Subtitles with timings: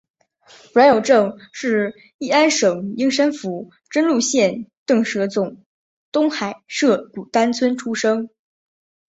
[0.73, 5.63] 阮有政是乂安省英山府真禄县邓舍总
[6.11, 8.27] 东海社古丹村出生。